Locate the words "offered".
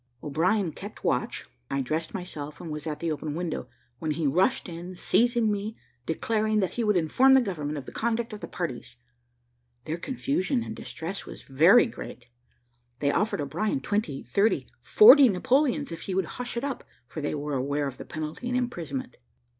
13.11-13.41